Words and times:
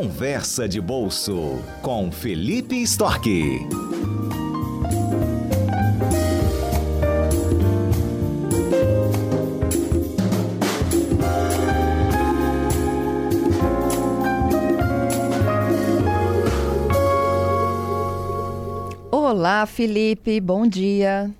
Conversa 0.00 0.66
de 0.66 0.80
Bolso 0.80 1.58
com 1.82 2.10
Felipe 2.10 2.80
Storck. 2.84 3.28
Olá, 19.10 19.66
Felipe, 19.66 20.40
bom 20.40 20.66
dia. 20.66 21.30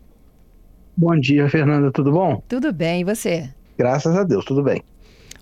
Bom 0.95 1.19
dia, 1.19 1.49
Fernanda, 1.49 1.91
tudo 1.91 2.13
bom? 2.13 2.43
Tudo 2.47 2.75
bem, 2.75 3.01
e 3.01 3.05
você? 3.05 3.49
Graças 3.79 4.15
a 4.15 4.23
Deus, 4.23 4.45
tudo 4.45 4.63
bem. 4.63 4.83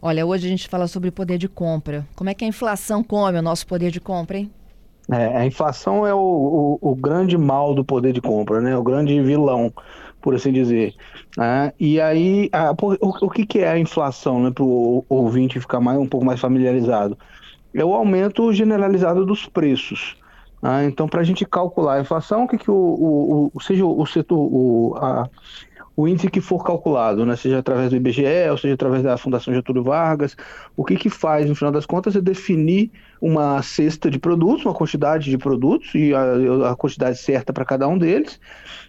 Olha, 0.01 0.25
hoje 0.25 0.47
a 0.47 0.51
gente 0.51 0.69
fala 0.69 0.87
sobre 0.87 1.11
poder 1.11 1.39
de 1.39 1.49
compra. 1.49 2.07
Como 2.15 2.31
é 2.31 2.35
que 2.35 2.45
a 2.45 2.49
inflação 2.49 3.03
come 3.03 3.39
o 3.39 3.43
nosso 3.43 3.67
poder 3.67 3.91
de 3.91 4.01
compra, 4.01 4.39
hein? 4.39 4.51
É, 5.11 5.39
a 5.39 5.47
inflação 5.47 6.07
é 6.07 6.15
o, 6.15 6.79
o, 6.81 6.91
o, 6.91 6.95
grande 6.95 7.37
mal 7.37 7.75
do 7.75 7.85
poder 7.85 8.13
de 8.13 8.21
compra, 8.21 8.61
né? 8.61 8.77
O 8.77 8.83
grande 8.83 9.21
vilão, 9.23 9.73
por 10.21 10.35
assim 10.35 10.53
dizer. 10.53 10.95
Né? 11.37 11.73
E 11.81 12.01
aí, 12.01 12.49
a, 12.53 12.73
o, 12.73 13.27
o 13.27 13.31
que, 13.31 13.47
que 13.47 13.59
é 13.61 13.71
a 13.71 13.79
inflação, 13.79 14.41
né? 14.41 14.51
Para 14.51 14.65
o 14.65 15.05
ouvinte 15.09 15.59
ficar 15.59 15.81
mais, 15.81 15.99
um 15.99 16.07
pouco 16.07 16.27
mais 16.27 16.39
familiarizado. 16.39 17.19
É 17.75 17.85
o 17.85 17.95
aumento 17.95 18.53
generalizado 18.53 19.27
dos 19.27 19.47
preços. 19.47 20.17
Né? 20.63 20.85
Então, 20.87 21.09
para 21.09 21.23
a 21.23 21.25
gente 21.25 21.45
calcular 21.45 21.95
a 21.95 22.01
inflação, 22.01 22.45
o 22.45 22.49
que, 22.49 22.59
que 22.59 22.71
o, 22.71 23.51
o, 23.53 23.61
seja 23.61 23.85
o 23.85 24.07
setor, 24.07 24.39
o, 24.39 24.95
a, 24.97 25.29
o 25.99 26.07
índice 26.07 26.31
que 26.31 26.41
for 26.41 26.65
calculado, 26.65 27.27
né, 27.27 27.35
seja 27.35 27.59
através 27.59 27.91
do 27.91 27.97
IBGE, 27.97 28.49
ou 28.53 28.57
seja 28.57 28.75
através 28.75 29.03
da 29.03 29.19
Fundação 29.19 29.53
Getúlio 29.53 29.83
Vargas, 29.83 30.37
o 30.77 30.85
que, 30.85 30.95
que 30.95 31.11
faz, 31.11 31.49
no 31.49 31.57
final 31.57 31.73
das 31.73 31.85
contas, 31.85 32.15
é 32.15 32.21
definir 32.21 32.93
uma 33.21 33.61
cesta 33.63 34.09
de 34.09 34.17
produtos, 34.17 34.65
uma 34.65 34.73
quantidade 34.73 35.29
de 35.29 35.37
produtos 35.37 35.93
e 35.97 36.15
a, 36.15 36.71
a 36.71 36.77
quantidade 36.77 37.19
certa 37.19 37.53
para 37.53 37.65
cada 37.65 37.89
um 37.89 37.99
deles, 37.99 38.39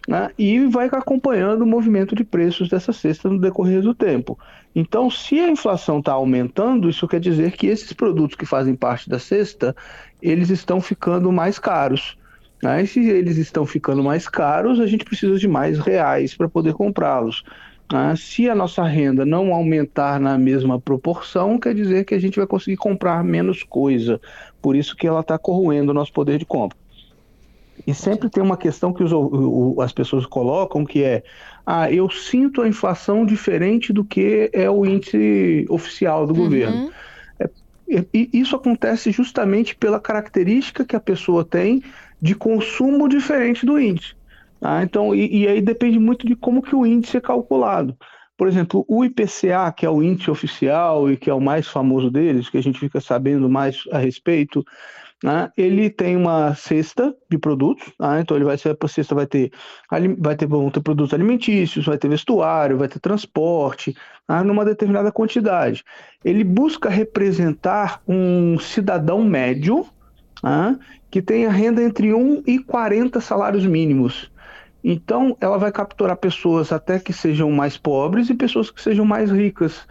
né, 0.07 0.29
e 0.37 0.67
vai 0.67 0.85
acompanhando 0.85 1.63
o 1.63 1.65
movimento 1.65 2.13
de 2.13 2.23
preços 2.23 2.69
dessa 2.69 2.93
cesta 2.93 3.27
no 3.27 3.39
decorrer 3.39 3.81
do 3.81 3.95
tempo. 3.95 4.37
Então, 4.75 5.09
se 5.09 5.39
a 5.39 5.49
inflação 5.49 5.97
está 5.97 6.13
aumentando, 6.13 6.91
isso 6.91 7.07
quer 7.07 7.19
dizer 7.19 7.53
que 7.53 7.65
esses 7.65 7.91
produtos 7.91 8.37
que 8.37 8.45
fazem 8.45 8.75
parte 8.75 9.09
da 9.09 9.17
cesta, 9.17 9.75
eles 10.21 10.51
estão 10.51 10.79
ficando 10.79 11.31
mais 11.31 11.57
caros. 11.57 12.18
Né? 12.61 12.83
E 12.83 12.87
se 12.87 12.99
eles 12.99 13.37
estão 13.37 13.65
ficando 13.65 14.03
mais 14.03 14.27
caros, 14.27 14.79
a 14.79 14.87
gente 14.87 15.05
precisa 15.05 15.37
de 15.37 15.47
mais 15.47 15.79
reais 15.79 16.35
para 16.35 16.49
poder 16.49 16.73
comprá-los. 16.73 17.43
Né? 17.91 18.13
Se 18.17 18.49
a 18.49 18.55
nossa 18.55 18.83
renda 18.83 19.25
não 19.25 19.53
aumentar 19.53 20.19
na 20.19 20.37
mesma 20.37 20.79
proporção, 20.79 21.59
quer 21.59 21.73
dizer 21.73 22.05
que 22.05 22.13
a 22.13 22.19
gente 22.19 22.37
vai 22.37 22.47
conseguir 22.47 22.77
comprar 22.77 23.23
menos 23.23 23.63
coisa. 23.63 24.19
Por 24.61 24.75
isso 24.75 24.95
que 24.95 25.07
ela 25.07 25.21
está 25.21 25.37
corroendo 25.37 25.91
o 25.91 25.93
nosso 25.93 26.13
poder 26.13 26.37
de 26.37 26.45
compra. 26.45 26.77
E 27.87 27.93
sempre 27.93 28.29
tem 28.29 28.43
uma 28.43 28.57
questão 28.57 28.91
que 28.91 29.03
os, 29.03 29.11
o, 29.13 29.77
as 29.81 29.93
pessoas 29.93 30.25
colocam, 30.25 30.85
que 30.85 31.01
é, 31.01 31.23
ah, 31.65 31.89
eu 31.89 32.09
sinto 32.09 32.61
a 32.61 32.67
inflação 32.67 33.25
diferente 33.25 33.93
do 33.93 34.03
que 34.03 34.49
é 34.53 34.69
o 34.69 34.85
índice 34.85 35.65
oficial 35.69 36.27
do 36.27 36.33
uhum. 36.33 36.39
governo. 36.39 36.91
É, 37.39 37.49
e 38.13 38.29
isso 38.33 38.55
acontece 38.55 39.11
justamente 39.11 39.75
pela 39.75 39.99
característica 39.99 40.85
que 40.85 40.95
a 40.95 40.99
pessoa 40.99 41.43
tem 41.43 41.81
de 42.21 42.35
consumo 42.35 43.07
diferente 43.07 43.65
do 43.65 43.79
índice. 43.79 44.15
Tá? 44.59 44.83
Então, 44.83 45.15
e, 45.15 45.43
e, 45.43 45.47
aí 45.47 45.61
depende 45.61 45.97
muito 45.99 46.27
de 46.27 46.35
como 46.35 46.61
que 46.61 46.75
o 46.75 46.85
índice 46.85 47.17
é 47.17 47.21
calculado. 47.21 47.97
Por 48.37 48.47
exemplo, 48.47 48.85
o 48.87 49.03
IPCA, 49.03 49.71
que 49.75 49.85
é 49.85 49.89
o 49.89 50.01
índice 50.01 50.31
oficial 50.31 51.11
e 51.11 51.17
que 51.17 51.29
é 51.29 51.33
o 51.33 51.41
mais 51.41 51.67
famoso 51.67 52.09
deles, 52.09 52.49
que 52.49 52.57
a 52.57 52.63
gente 52.63 52.79
fica 52.79 53.01
sabendo 53.01 53.49
mais 53.49 53.83
a 53.91 53.97
respeito, 53.97 54.63
né? 55.21 55.51
ele 55.57 55.89
tem 55.89 56.15
uma 56.15 56.55
cesta 56.55 57.13
de 57.29 57.37
produtos, 57.37 57.91
tá? 57.97 58.21
então 58.21 58.37
ele 58.37 58.45
vai 58.45 58.57
ser 58.57 58.77
a 58.81 58.87
cesta 58.87 59.13
vai 59.13 59.27
ter 59.27 59.51
vai 60.17 60.35
ter, 60.35 60.47
vão 60.47 60.69
ter 60.71 60.79
produtos 60.79 61.13
alimentícios, 61.13 61.85
vai 61.85 61.97
ter 61.97 62.07
vestuário, 62.07 62.77
vai 62.77 62.87
ter 62.87 62.99
transporte, 62.99 63.93
tá? 64.25 64.41
numa 64.41 64.63
determinada 64.63 65.11
quantidade. 65.11 65.83
Ele 66.23 66.45
busca 66.45 66.89
representar 66.89 68.01
um 68.07 68.57
cidadão 68.57 69.21
médio, 69.25 69.85
tá? 70.41 70.77
que 71.09 71.21
tenha 71.21 71.49
renda 71.49 71.81
entre 71.81 72.13
1 72.13 72.43
e 72.45 72.59
40 72.59 73.19
salários 73.19 73.65
mínimos. 73.65 74.31
Então, 74.83 75.35
ela 75.41 75.57
vai 75.57 75.71
capturar 75.71 76.15
pessoas 76.15 76.71
até 76.71 76.99
que 76.99 77.11
sejam 77.11 77.51
mais 77.51 77.77
pobres 77.77 78.29
e 78.29 78.33
pessoas 78.33 78.71
que 78.71 78.81
sejam 78.81 79.05
mais 79.05 79.29
ricas. 79.29 79.85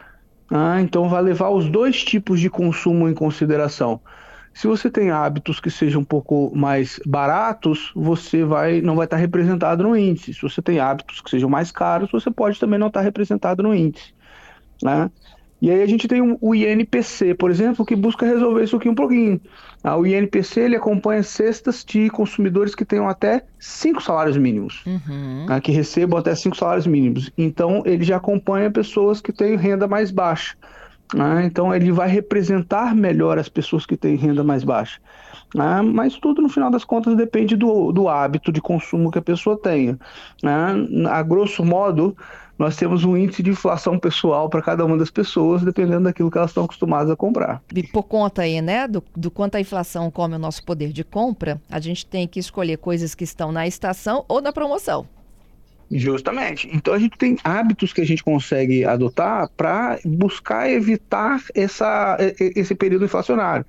Ah, 0.50 0.80
então, 0.80 1.08
vai 1.08 1.22
levar 1.22 1.50
os 1.50 1.68
dois 1.68 2.02
tipos 2.02 2.40
de 2.40 2.48
consumo 2.48 3.08
em 3.08 3.14
consideração. 3.14 4.00
Se 4.54 4.66
você 4.66 4.90
tem 4.90 5.10
hábitos 5.10 5.60
que 5.60 5.70
sejam 5.70 6.00
um 6.00 6.04
pouco 6.04 6.50
mais 6.54 6.98
baratos, 7.06 7.92
você 7.94 8.44
vai, 8.44 8.80
não 8.80 8.96
vai 8.96 9.04
estar 9.04 9.16
representado 9.16 9.84
no 9.84 9.96
índice. 9.96 10.34
Se 10.34 10.42
você 10.42 10.62
tem 10.62 10.80
hábitos 10.80 11.20
que 11.20 11.30
sejam 11.30 11.50
mais 11.50 11.70
caros, 11.70 12.10
você 12.10 12.30
pode 12.30 12.58
também 12.58 12.78
não 12.78 12.88
estar 12.88 13.02
representado 13.02 13.62
no 13.62 13.74
índice. 13.74 14.12
Né? 14.82 15.10
E 15.60 15.70
aí 15.70 15.82
a 15.82 15.86
gente 15.86 16.06
tem 16.06 16.20
o 16.40 16.54
INPC, 16.54 17.34
por 17.34 17.50
exemplo, 17.50 17.84
que 17.84 17.96
busca 17.96 18.24
resolver 18.24 18.62
isso 18.62 18.76
aqui 18.76 18.88
um 18.88 18.94
pouquinho. 18.94 19.40
Ah, 19.82 19.96
o 19.96 20.06
INPC 20.06 20.60
ele 20.60 20.76
acompanha 20.76 21.22
cestas 21.22 21.84
de 21.84 22.08
consumidores 22.10 22.74
que 22.74 22.84
tenham 22.84 23.08
até 23.08 23.44
cinco 23.58 24.00
salários 24.00 24.36
mínimos, 24.36 24.84
uhum. 24.86 25.46
ah, 25.48 25.60
que 25.60 25.72
recebam 25.72 26.18
até 26.18 26.34
cinco 26.34 26.56
salários 26.56 26.86
mínimos. 26.86 27.32
Então 27.36 27.82
ele 27.84 28.04
já 28.04 28.16
acompanha 28.16 28.70
pessoas 28.70 29.20
que 29.20 29.32
têm 29.32 29.56
renda 29.56 29.88
mais 29.88 30.10
baixa. 30.12 30.56
Ah, 31.16 31.42
então 31.42 31.74
ele 31.74 31.90
vai 31.90 32.08
representar 32.08 32.94
melhor 32.94 33.38
as 33.38 33.48
pessoas 33.48 33.86
que 33.86 33.96
têm 33.96 34.14
renda 34.14 34.44
mais 34.44 34.62
baixa. 34.62 35.00
Ah, 35.56 35.82
mas 35.82 36.18
tudo 36.18 36.42
no 36.42 36.48
final 36.48 36.70
das 36.70 36.84
contas 36.84 37.16
depende 37.16 37.56
do, 37.56 37.90
do 37.92 38.08
hábito 38.08 38.52
de 38.52 38.60
consumo 38.60 39.10
que 39.10 39.18
a 39.18 39.22
pessoa 39.22 39.58
tenha. 39.58 39.98
Ah, 40.44 40.74
a 41.18 41.22
grosso 41.22 41.64
modo, 41.64 42.16
nós 42.58 42.76
temos 42.76 43.04
um 43.04 43.16
índice 43.16 43.42
de 43.42 43.50
inflação 43.50 43.98
pessoal 43.98 44.48
para 44.48 44.60
cada 44.60 44.84
uma 44.84 44.96
das 44.96 45.10
pessoas, 45.10 45.62
dependendo 45.62 46.04
daquilo 46.04 46.30
que 46.30 46.36
elas 46.36 46.50
estão 46.50 46.64
acostumadas 46.64 47.10
a 47.10 47.16
comprar. 47.16 47.62
E 47.72 47.82
por 47.84 48.02
conta 48.02 48.42
aí, 48.42 48.60
né, 48.60 48.88
do, 48.88 49.02
do 49.16 49.30
quanto 49.30 49.54
a 49.54 49.60
inflação 49.60 50.10
come 50.10 50.34
o 50.34 50.38
nosso 50.38 50.64
poder 50.64 50.92
de 50.92 51.04
compra, 51.04 51.60
a 51.70 51.78
gente 51.78 52.04
tem 52.04 52.26
que 52.26 52.40
escolher 52.40 52.78
coisas 52.78 53.14
que 53.14 53.22
estão 53.22 53.52
na 53.52 53.66
estação 53.66 54.24
ou 54.28 54.42
na 54.42 54.52
promoção. 54.52 55.06
Justamente. 55.90 56.68
Então 56.70 56.92
a 56.92 56.98
gente 56.98 57.16
tem 57.16 57.38
hábitos 57.42 57.92
que 57.92 58.00
a 58.00 58.06
gente 58.06 58.22
consegue 58.22 58.84
adotar 58.84 59.48
para 59.56 59.98
buscar 60.04 60.68
evitar 60.68 61.40
essa, 61.54 62.18
esse 62.38 62.74
período 62.74 63.04
inflacionário 63.04 63.64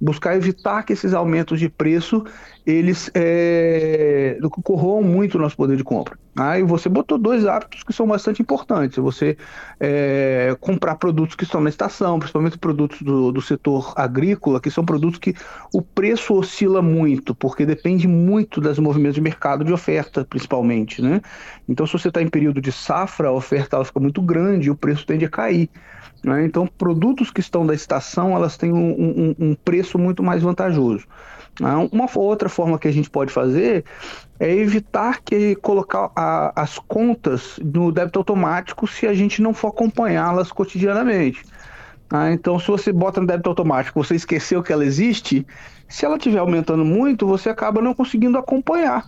buscar 0.00 0.36
evitar 0.36 0.82
que 0.82 0.92
esses 0.92 1.14
aumentos 1.14 1.58
de 1.58 1.68
preço 1.68 2.24
eles 2.66 3.08
é, 3.14 4.38
corroam 4.64 5.00
muito 5.00 5.36
o 5.36 5.40
nosso 5.40 5.56
poder 5.56 5.76
de 5.76 5.84
compra. 5.84 6.18
Aí 6.36 6.62
ah, 6.62 6.64
você 6.66 6.88
botou 6.88 7.16
dois 7.16 7.46
hábitos 7.46 7.84
que 7.84 7.92
são 7.92 8.06
bastante 8.08 8.42
importantes. 8.42 8.98
Você 8.98 9.38
é, 9.78 10.54
comprar 10.60 10.96
produtos 10.96 11.36
que 11.36 11.44
estão 11.44 11.60
na 11.60 11.70
estação, 11.70 12.18
principalmente 12.18 12.58
produtos 12.58 13.00
do, 13.00 13.30
do 13.30 13.40
setor 13.40 13.94
agrícola, 13.96 14.60
que 14.60 14.70
são 14.70 14.84
produtos 14.84 15.18
que 15.18 15.32
o 15.72 15.80
preço 15.80 16.34
oscila 16.34 16.82
muito, 16.82 17.34
porque 17.34 17.64
depende 17.64 18.08
muito 18.08 18.60
dos 18.60 18.78
movimentos 18.80 19.14
de 19.14 19.20
mercado 19.20 19.64
de 19.64 19.72
oferta, 19.72 20.26
principalmente. 20.28 21.00
Né? 21.00 21.22
Então, 21.68 21.86
se 21.86 21.92
você 21.92 22.08
está 22.08 22.20
em 22.20 22.28
período 22.28 22.60
de 22.60 22.72
safra, 22.72 23.28
a 23.28 23.32
oferta 23.32 23.76
ela 23.76 23.84
fica 23.84 24.00
muito 24.00 24.20
grande 24.20 24.66
e 24.66 24.70
o 24.70 24.76
preço 24.76 25.06
tende 25.06 25.24
a 25.24 25.30
cair. 25.30 25.70
Né? 26.22 26.44
Então, 26.44 26.66
produtos 26.66 27.30
que 27.30 27.40
estão 27.40 27.64
da 27.64 27.74
estação, 27.74 28.34
elas 28.34 28.56
têm 28.56 28.72
um, 28.72 28.90
um, 28.90 29.34
um 29.38 29.54
preço 29.54 29.98
muito 29.98 30.22
mais 30.22 30.42
vantajoso. 30.42 31.06
Né? 31.60 31.74
Uma 31.90 32.06
outra 32.16 32.48
forma 32.48 32.78
que 32.78 32.88
a 32.88 32.92
gente 32.92 33.10
pode 33.10 33.32
fazer 33.32 33.84
é 34.38 34.54
evitar 34.54 35.20
que 35.22 35.56
colocar 35.56 36.10
a, 36.14 36.52
as 36.60 36.78
contas 36.78 37.58
no 37.62 37.90
débito 37.90 38.18
automático 38.18 38.86
se 38.86 39.06
a 39.06 39.14
gente 39.14 39.40
não 39.40 39.54
for 39.54 39.68
acompanhá-las 39.68 40.52
cotidianamente. 40.52 41.42
Ah, 42.10 42.30
então, 42.30 42.58
se 42.58 42.68
você 42.68 42.92
bota 42.92 43.20
no 43.20 43.26
débito 43.26 43.48
automático, 43.48 44.02
você 44.02 44.14
esqueceu 44.14 44.62
que 44.62 44.72
ela 44.72 44.84
existe, 44.84 45.44
se 45.88 46.04
ela 46.04 46.16
estiver 46.16 46.38
aumentando 46.38 46.84
muito, 46.84 47.26
você 47.26 47.48
acaba 47.48 47.82
não 47.82 47.94
conseguindo 47.94 48.38
acompanhar. 48.38 49.04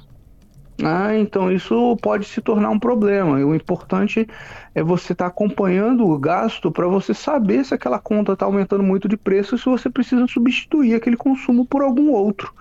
Ah, 0.82 1.16
então 1.16 1.50
isso 1.50 1.96
pode 1.96 2.24
se 2.24 2.40
tornar 2.40 2.70
um 2.70 2.78
problema. 2.78 3.40
E 3.40 3.44
o 3.44 3.54
importante 3.54 4.26
é 4.74 4.82
você 4.82 5.12
estar 5.12 5.24
tá 5.24 5.28
acompanhando 5.28 6.06
o 6.06 6.18
gasto 6.18 6.70
para 6.70 6.86
você 6.86 7.12
saber 7.12 7.64
se 7.64 7.74
aquela 7.74 7.98
conta 7.98 8.32
está 8.32 8.46
aumentando 8.46 8.82
muito 8.82 9.08
de 9.08 9.16
preço 9.16 9.56
e 9.56 9.58
se 9.58 9.64
você 9.64 9.90
precisa 9.90 10.26
substituir 10.28 10.94
aquele 10.94 11.16
consumo 11.16 11.64
por 11.66 11.82
algum 11.82 12.12
outro. 12.12 12.54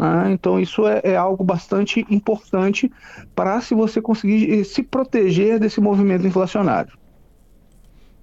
Ah, 0.00 0.30
então 0.30 0.58
isso 0.58 0.88
é, 0.88 1.02
é, 1.04 1.16
algo 1.16 1.44
bastante 1.44 2.04
importante 2.10 2.90
para 3.34 3.60
se 3.60 3.74
você 3.74 4.00
conseguir 4.00 4.60
eh, 4.60 4.64
se 4.64 4.82
proteger 4.82 5.60
desse 5.60 5.80
movimento 5.80 6.26
inflacionário. 6.26 6.98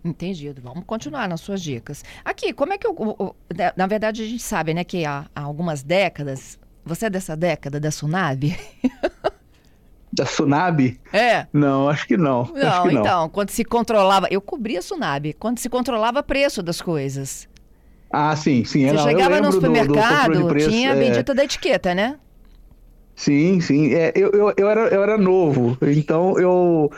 Entendido. 0.03 0.61
Vamos 0.61 0.83
continuar 0.85 1.29
nas 1.29 1.41
suas 1.41 1.61
dicas. 1.61 2.03
Aqui, 2.25 2.53
como 2.53 2.73
é 2.73 2.77
que 2.77 2.87
eu, 2.87 3.35
na 3.77 3.85
verdade 3.85 4.23
a 4.23 4.25
gente 4.25 4.41
sabe, 4.41 4.73
né, 4.73 4.83
que 4.83 5.05
há, 5.05 5.25
há 5.35 5.41
algumas 5.41 5.83
décadas 5.83 6.57
você 6.89 7.05
é 7.05 7.09
dessa 7.09 7.37
década 7.37 7.79
da 7.79 7.89
Tsunami? 7.89 8.57
Da 10.11 10.23
Tsunami? 10.25 10.99
É. 11.13 11.45
Não, 11.53 11.87
acho 11.87 12.07
que 12.07 12.17
não. 12.17 12.49
Não, 12.53 12.83
que 12.87 12.95
então, 12.95 13.29
quando 13.29 13.49
se 13.51 13.63
controlava. 13.63 14.27
Eu 14.31 14.41
cobria 14.41 14.79
a 14.79 14.81
Tsunami, 14.81 15.33
quando 15.33 15.59
se 15.59 15.69
controlava 15.69 16.19
o 16.19 16.23
preço 16.23 16.63
das 16.63 16.81
coisas. 16.81 17.47
Ah, 18.11 18.35
sim, 18.35 18.65
sim. 18.65 18.87
Você 18.87 18.93
Não, 18.93 19.03
eu 19.03 19.07
chegava 19.09 19.29
no 19.29 19.35
lembro 19.35 19.51
do- 19.51 19.59
do 19.59 19.67
supermercado, 19.67 20.47
preço, 20.47 20.69
tinha 20.71 20.93
a 20.93 20.95
é. 20.95 20.99
bendita 20.99 21.33
da 21.35 21.43
etiqueta, 21.43 21.93
né? 21.93 22.15
Sim, 23.15 23.59
sim. 23.59 23.93
É, 23.93 24.13
eu, 24.15 24.31
eu, 24.31 24.53
eu, 24.55 24.69
era, 24.69 24.87
eu 24.87 25.03
era 25.03 25.17
novo, 25.17 25.77
então 25.81 26.39
eu, 26.39 26.89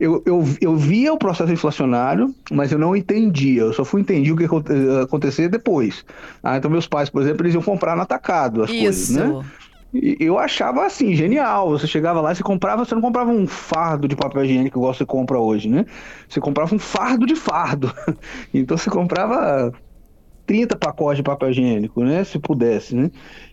eu, 0.00 0.22
eu, 0.24 0.42
eu 0.58 0.74
via 0.74 1.12
o 1.12 1.18
processo 1.18 1.52
inflacionário, 1.52 2.34
mas 2.50 2.72
eu 2.72 2.78
não 2.78 2.96
entendia. 2.96 3.60
Eu 3.60 3.74
só 3.74 3.84
fui 3.84 4.00
entender 4.00 4.32
o 4.32 4.36
que 4.36 4.46
aconte- 4.46 4.72
acontecer 5.02 5.48
depois. 5.50 6.02
Ah, 6.42 6.56
então, 6.56 6.70
meus 6.70 6.86
pais, 6.88 7.10
por 7.10 7.20
exemplo, 7.20 7.42
eles 7.42 7.52
iam 7.54 7.62
comprar 7.62 7.94
no 7.94 8.00
atacado 8.02 8.62
as 8.62 8.70
coisas, 8.70 9.10
Isso. 9.10 9.18
né? 9.20 9.44
Eu 10.20 10.38
achava 10.38 10.84
assim, 10.86 11.14
genial. 11.14 11.70
Você 11.70 11.86
chegava 11.86 12.20
lá 12.20 12.32
e 12.32 12.36
você 12.36 12.42
comprava, 12.42 12.84
você 12.84 12.94
não 12.94 13.02
comprava 13.02 13.30
um 13.30 13.46
fardo 13.46 14.08
de 14.08 14.16
papel 14.16 14.44
higiênico 14.44 14.78
igual 14.78 14.94
você 14.94 15.06
compra 15.06 15.38
hoje, 15.38 15.68
né? 15.68 15.84
Você 16.28 16.40
comprava 16.40 16.74
um 16.74 16.78
fardo 16.78 17.26
de 17.26 17.36
fardo. 17.36 17.92
Então 18.54 18.76
você 18.76 18.90
comprava 18.90 19.72
30 20.46 20.76
pacotes 20.78 21.18
de 21.18 21.22
papel 21.24 21.50
higiênico, 21.50 22.04
né? 22.04 22.24
Se 22.24 22.38
pudesse, 22.38 22.94
né? 22.96 23.10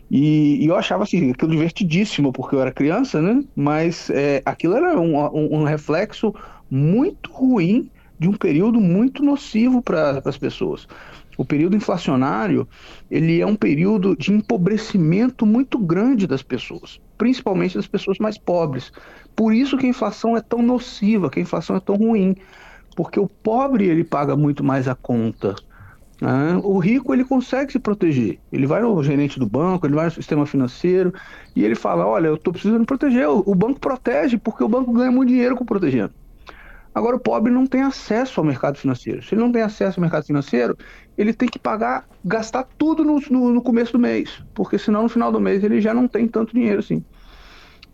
E, 0.09 0.63
e 0.63 0.67
eu 0.67 0.75
achava 0.75 1.03
assim, 1.03 1.31
aquilo 1.31 1.51
divertidíssimo, 1.51 2.31
porque 2.33 2.55
eu 2.55 2.61
era 2.61 2.71
criança, 2.73 3.21
né? 3.21 3.41
Mas 3.55 4.09
é, 4.11 4.41
aquilo 4.45 4.75
era 4.75 4.99
um, 4.99 5.17
um- 5.17 5.61
um 5.61 5.63
reflexo 5.63 6.33
muito 6.69 7.31
ruim 7.33 7.91
de 8.19 8.29
um 8.29 8.33
período 8.33 8.79
muito 8.79 9.23
nocivo 9.23 9.81
para 9.81 10.21
as 10.25 10.37
pessoas. 10.37 10.87
O 11.37 11.45
período 11.45 11.75
inflacionário, 11.75 12.67
ele 13.09 13.41
é 13.41 13.45
um 13.45 13.55
período 13.55 14.15
de 14.15 14.31
empobrecimento 14.31 15.45
muito 15.45 15.77
grande 15.79 16.27
das 16.27 16.43
pessoas, 16.43 16.99
principalmente 17.17 17.75
das 17.75 17.87
pessoas 17.87 18.17
mais 18.19 18.37
pobres. 18.37 18.91
Por 19.35 19.53
isso 19.53 19.77
que 19.77 19.85
a 19.85 19.89
inflação 19.89 20.37
é 20.37 20.41
tão 20.41 20.61
nociva, 20.61 21.29
que 21.29 21.39
a 21.39 21.41
inflação 21.41 21.75
é 21.75 21.79
tão 21.79 21.95
ruim, 21.95 22.35
porque 22.95 23.19
o 23.19 23.27
pobre 23.27 23.85
ele 23.87 24.03
paga 24.03 24.35
muito 24.35 24.63
mais 24.63 24.87
a 24.87 24.95
conta. 24.95 25.55
né? 26.21 26.55
O 26.63 26.77
rico 26.79 27.13
ele 27.13 27.25
consegue 27.25 27.71
se 27.71 27.79
proteger. 27.79 28.39
Ele 28.51 28.67
vai 28.67 28.81
no 28.81 29.01
gerente 29.03 29.39
do 29.39 29.47
banco, 29.49 29.85
ele 29.87 29.95
vai 29.95 30.05
no 30.05 30.11
sistema 30.11 30.45
financeiro 30.45 31.13
e 31.55 31.63
ele 31.63 31.75
fala: 31.75 32.05
Olha, 32.07 32.27
eu 32.27 32.35
estou 32.35 32.53
precisando 32.53 32.85
proteger. 32.85 33.27
O 33.29 33.55
banco 33.55 33.79
protege 33.79 34.37
porque 34.37 34.63
o 34.63 34.69
banco 34.69 34.93
ganha 34.93 35.11
muito 35.11 35.29
dinheiro 35.29 35.55
com 35.55 35.65
protegendo. 35.65 36.13
Agora, 36.93 37.15
o 37.15 37.19
pobre 37.19 37.51
não 37.51 37.65
tem 37.65 37.81
acesso 37.81 38.39
ao 38.39 38.45
mercado 38.45 38.77
financeiro. 38.77 39.23
Se 39.23 39.33
ele 39.33 39.41
não 39.41 39.51
tem 39.51 39.61
acesso 39.63 39.99
ao 39.99 40.01
mercado 40.01 40.25
financeiro, 40.25 40.77
ele 41.17 41.33
tem 41.33 41.49
que 41.49 41.57
pagar, 41.59 42.05
gastar 42.23 42.67
tudo 42.77 43.03
no, 43.03 43.19
no- 43.29 43.51
no 43.53 43.61
começo 43.61 43.93
do 43.93 43.99
mês, 43.99 44.29
porque 44.53 44.77
senão 44.77 45.03
no 45.03 45.09
final 45.09 45.31
do 45.31 45.39
mês 45.39 45.63
ele 45.63 45.81
já 45.81 45.93
não 45.93 46.07
tem 46.07 46.27
tanto 46.27 46.53
dinheiro 46.53 46.79
assim. 46.79 47.03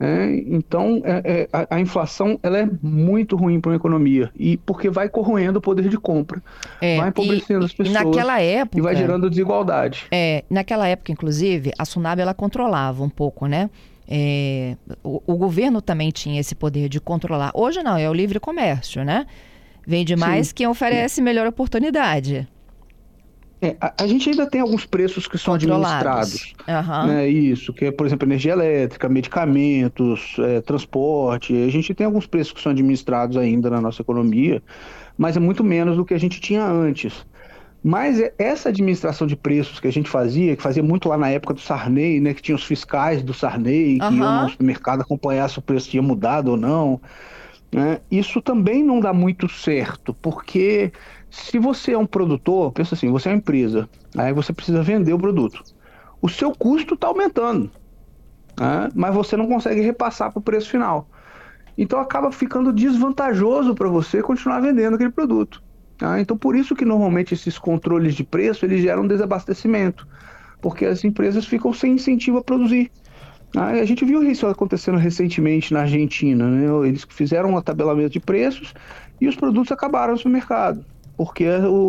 É, 0.02 0.34
então, 0.48 1.02
é- 1.04 1.22
é, 1.42 1.50
a, 1.52 1.76
a 1.76 1.80
inflação 1.82 2.40
ela 2.42 2.58
é 2.58 2.70
muito 2.82 3.36
ruim 3.36 3.60
para 3.60 3.72
uma 3.72 3.76
economia 3.76 4.32
e 4.34 4.56
porque 4.56 4.90
vai 4.90 5.10
corroendo 5.10 5.60
o 5.60 5.62
poder 5.62 5.90
de 5.90 5.98
compra, 5.98 6.42
É, 6.80 6.98
vai 6.98 7.10
empobrecendo 7.10 7.64
e, 7.64 7.66
as 7.66 7.72
e 7.74 7.76
pessoas 7.76 8.06
naquela 8.06 8.40
época. 8.42 8.78
e 8.78 8.82
vai 8.82 8.96
gerando 8.96 9.30
desigualdade. 9.30 10.08
É, 10.10 10.46
naquela 10.50 10.88
época, 10.88 11.12
inclusive, 11.12 11.74
a 11.78 11.84
Sunab 11.84 12.22
ela 12.22 12.34
controlava 12.34 13.04
um 13.04 13.10
pouco, 13.10 13.46
né? 13.46 13.70
É, 14.12 14.76
o, 15.04 15.22
o 15.28 15.38
governo 15.38 15.84
também 15.84 16.10
tinha 16.10 16.40
esse 16.40 16.56
poder 16.56 16.90
de 16.90 17.00
controlar. 17.00 17.52
Hoje 17.54 17.84
não, 17.84 17.96
é 17.96 18.10
o 18.10 18.14
livre 18.14 18.40
comércio, 18.40 19.04
né? 19.06 19.28
Vende 19.86 20.16
mais 20.16 20.48
Sim. 20.48 20.54
quem 20.56 20.68
oferece 20.68 21.22
melhor 21.22 21.46
oportunidade. 21.46 22.48
É, 23.62 23.76
a, 23.80 24.04
a 24.04 24.08
gente 24.08 24.30
ainda 24.30 24.48
tem 24.48 24.62
alguns 24.62 24.86
preços 24.86 25.28
que 25.28 25.38
são 25.38 25.54
administrados. 25.54 26.54
Aham. 26.68 27.08
né, 27.08 27.28
isso, 27.28 27.74
que 27.74 27.86
é, 27.86 27.92
por 27.92 28.08
exemplo, 28.08 28.28
energia 28.28 28.54
elétrica, 28.54 29.08
medicamentos, 29.10 30.36
é, 30.40 30.62
transporte. 30.62 31.54
A 31.54 31.70
gente 31.70 31.94
tem 31.94 32.06
alguns 32.06 32.26
preços 32.26 32.54
que 32.54 32.62
são 32.62 32.72
administrados 32.72 33.38
ainda 33.38 33.70
na 33.70 33.82
nossa 33.82 34.02
economia, 34.02 34.64
mas 35.18 35.38
é 35.38 35.40
muito 35.40 35.64
menos 35.64 35.98
do 35.98 36.06
que 36.06 36.14
a 36.14 36.20
gente 36.20 36.40
tinha 36.40 36.66
antes. 36.66 37.26
Mas 37.84 38.20
é- 38.20 38.34
essa 38.38 38.70
administração 38.70 39.26
de 39.28 39.36
preços 39.38 39.80
que 39.80 39.88
a 39.88 39.92
gente 39.92 40.10
fazia, 40.10 40.56
que 40.56 40.62
fazia 40.64 40.84
muito 40.84 41.08
lá 41.10 41.18
na 41.18 41.30
época 41.30 41.54
do 41.54 41.62
Sarney, 41.62 42.20
né, 42.20 42.34
que 42.34 42.42
tinha 42.42 42.56
os 42.56 42.64
fiscais 42.64 43.24
do 43.24 43.34
Sarney, 43.34 44.02
que 44.02 44.16
iam 44.18 44.30
Aham. 44.30 44.44
no 44.44 44.50
supermercado 44.50 45.02
acompanhar 45.02 45.50
se 45.50 45.60
o 45.60 45.62
preço 45.62 45.90
tinha 45.90 46.02
mudado 46.04 46.50
ou 46.52 46.58
não, 46.58 47.02
né, 47.74 48.02
isso 48.12 48.42
também 48.42 48.84
não 48.84 49.00
dá 49.00 49.14
muito 49.14 49.48
certo, 49.50 50.14
porque 50.22 50.92
se 51.30 51.60
você 51.60 51.94
é 51.94 51.98
um 51.98 52.06
produtor, 52.08 52.72
pensa 52.74 52.96
assim, 52.96 53.10
você 53.12 53.30
é 53.30 53.32
uma 53.34 53.38
empresa, 53.40 53.90
aí 54.18 54.34
você 54.34 54.54
precisa 54.54 54.82
vender 54.84 55.14
o 55.14 55.20
produto 55.20 55.64
o 56.22 56.30
seu 56.30 56.56
custo 56.56 56.96
está 56.96 57.08
aumentando, 57.08 57.72
né? 58.60 58.90
mas 58.96 59.14
você 59.16 59.38
não 59.38 59.48
consegue 59.48 59.82
repassar 59.82 60.32
para 60.32 60.40
o 60.40 60.44
preço 60.44 60.70
final. 60.70 61.10
Então 61.78 62.00
acaba 62.00 62.32
ficando 62.32 62.74
desvantajoso 62.74 63.76
para 63.76 63.90
você 63.90 64.22
continuar 64.24 64.62
vendendo 64.62 64.96
aquele 64.96 65.12
produto. 65.12 65.62
Tá? 66.00 66.20
Então 66.20 66.36
por 66.36 66.56
isso 66.56 66.76
que 66.76 66.86
normalmente 66.86 67.36
esses 67.36 67.60
controles 67.60 68.16
de 68.16 68.24
preço 68.24 68.66
eles 68.66 68.82
geram 68.82 69.06
desabastecimento, 69.06 70.08
porque 70.60 70.86
as 70.86 71.04
empresas 71.04 71.46
ficam 71.46 71.72
sem 71.72 71.94
incentivo 71.94 72.40
a 72.40 72.44
produzir. 72.44 72.90
E 73.54 73.60
a 73.60 73.86
gente 73.86 74.06
viu 74.06 74.24
isso 74.24 74.48
acontecendo 74.48 74.98
recentemente 74.98 75.74
na 75.74 75.82
Argentina. 75.82 76.48
né? 76.48 76.88
Eles 76.88 77.06
fizeram 77.10 77.56
um 77.56 77.62
tabelamento 77.62 78.12
de 78.12 78.20
preços 78.20 78.74
e 79.20 79.28
os 79.28 79.36
produtos 79.36 79.72
acabaram 79.72 80.14
no 80.14 80.18
supermercado, 80.18 80.86
porque 81.18 81.46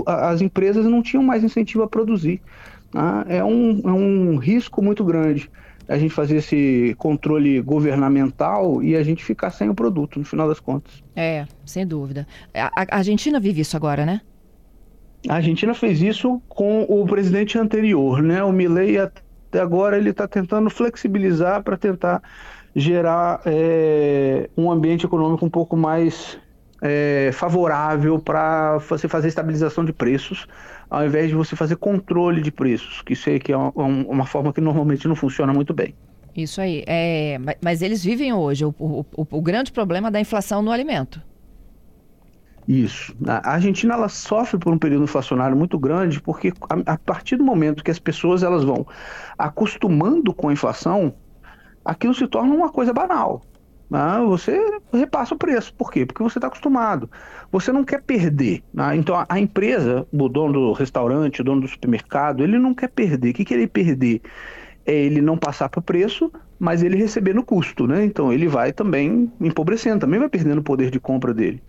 as 0.06 0.40
empresas 0.40 0.84
não 0.86 1.02
tinham 1.02 1.22
mais 1.22 1.44
incentivo 1.44 1.84
a 1.84 1.88
produzir. 1.88 2.42
tá? 2.90 3.24
É, 3.28 3.44
um, 3.44 3.80
é 3.84 3.92
um 3.92 4.36
risco 4.36 4.82
muito 4.82 5.04
grande 5.04 5.50
a 5.90 5.98
gente 5.98 6.14
fazer 6.14 6.36
esse 6.36 6.94
controle 6.98 7.60
governamental 7.60 8.80
e 8.80 8.94
a 8.94 9.02
gente 9.02 9.24
ficar 9.24 9.50
sem 9.50 9.68
o 9.68 9.74
produto, 9.74 10.20
no 10.20 10.24
final 10.24 10.46
das 10.46 10.60
contas. 10.60 11.02
É, 11.16 11.46
sem 11.66 11.84
dúvida. 11.84 12.28
A, 12.54 12.70
a 12.88 12.96
Argentina 12.98 13.40
vive 13.40 13.62
isso 13.62 13.76
agora, 13.76 14.06
né? 14.06 14.20
A 15.28 15.34
Argentina 15.34 15.74
fez 15.74 16.00
isso 16.00 16.40
com 16.48 16.82
o 16.88 17.04
presidente 17.06 17.58
anterior, 17.58 18.22
né? 18.22 18.42
O 18.42 18.52
Milei 18.52 18.98
até 18.98 19.60
agora 19.60 19.98
ele 19.98 20.10
está 20.10 20.28
tentando 20.28 20.70
flexibilizar 20.70 21.60
para 21.64 21.76
tentar 21.76 22.22
gerar 22.74 23.40
é, 23.44 24.48
um 24.56 24.70
ambiente 24.70 25.04
econômico 25.04 25.44
um 25.44 25.50
pouco 25.50 25.76
mais 25.76 26.38
é, 26.82 27.30
favorável 27.32 28.18
para 28.20 28.78
você 28.78 29.08
fazer 29.08 29.28
estabilização 29.28 29.84
de 29.84 29.92
preços, 29.92 30.46
ao 30.88 31.04
invés 31.06 31.28
de 31.28 31.34
você 31.34 31.56
fazer 31.56 31.76
controle 31.76 32.40
de 32.42 32.50
preços, 32.52 33.02
que 33.02 33.14
sei 33.16 33.38
que 33.38 33.52
é 33.52 33.56
uma, 33.56 33.72
uma 33.76 34.26
forma 34.26 34.52
que 34.52 34.60
normalmente 34.60 35.06
não 35.08 35.16
funciona 35.16 35.52
muito 35.52 35.74
bem. 35.74 35.96
Isso 36.34 36.60
aí. 36.60 36.84
É, 36.86 37.38
ma- 37.38 37.54
mas 37.62 37.82
eles 37.82 38.04
vivem 38.04 38.32
hoje 38.32 38.64
o, 38.64 38.74
o, 38.78 39.00
o- 39.16 39.26
o 39.38 39.42
grande 39.42 39.72
problema 39.72 40.10
da 40.10 40.20
inflação 40.20 40.62
no 40.62 40.70
alimento. 40.70 41.22
Isso. 42.66 43.14
A 43.26 43.52
Argentina 43.54 43.94
ela 43.94 44.08
sofre 44.08 44.58
por 44.58 44.72
um 44.72 44.78
período 44.78 45.04
inflacionário 45.04 45.56
muito 45.56 45.78
grande, 45.78 46.20
porque 46.22 46.52
a, 46.86 46.92
a 46.94 46.98
partir 46.98 47.36
do 47.36 47.44
momento 47.44 47.82
que 47.82 47.90
as 47.90 47.98
pessoas 47.98 48.42
elas 48.42 48.62
vão 48.64 48.86
acostumando 49.36 50.32
com 50.34 50.48
a 50.48 50.52
inflação, 50.52 51.14
aquilo 51.84 52.14
se 52.14 52.28
torna 52.28 52.54
uma 52.54 52.70
coisa 52.72 52.92
banal. 52.92 53.42
Né? 53.90 54.24
Você 54.28 54.58
repassa 54.92 55.34
o 55.34 55.38
preço. 55.38 55.74
Por 55.74 55.90
quê? 55.90 56.06
Porque 56.06 56.22
você 56.22 56.38
está 56.38 56.46
acostumado. 56.46 57.10
Você 57.50 57.72
não 57.72 57.84
quer 57.84 58.00
perder. 58.02 58.62
né? 58.72 58.94
Então 58.96 59.16
a, 59.16 59.26
a 59.28 59.40
empresa, 59.40 60.06
o 60.12 60.28
dono 60.28 60.52
do 60.52 60.72
restaurante, 60.72 61.40
o 61.40 61.44
dono 61.44 61.62
do 61.62 61.68
supermercado, 61.68 62.44
ele 62.44 62.58
não 62.58 62.72
quer 62.72 62.88
perder. 62.88 63.30
O 63.30 63.34
que, 63.34 63.44
que 63.44 63.52
ele 63.52 63.66
perder? 63.66 64.22
É 64.86 64.94
ele 64.94 65.20
não 65.20 65.36
passar 65.36 65.68
para 65.68 65.80
o 65.80 65.82
preço, 65.82 66.32
mas 66.58 66.82
ele 66.82 66.96
receber 66.96 67.34
no 67.34 67.44
custo. 67.44 67.86
Né? 67.86 68.04
Então 68.04 68.32
ele 68.32 68.46
vai 68.46 68.72
também 68.72 69.30
empobrecendo, 69.40 70.00
também 70.00 70.20
vai 70.20 70.28
perdendo 70.28 70.58
o 70.58 70.64
poder 70.64 70.90
de 70.90 71.00
compra 71.00 71.34
dele. 71.34 71.62